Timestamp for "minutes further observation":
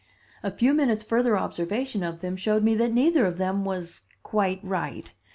0.73-2.01